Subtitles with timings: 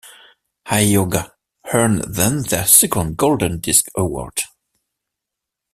[0.65, 1.29] "Hayeoga"
[1.71, 4.41] earned them their second Golden Disc Award.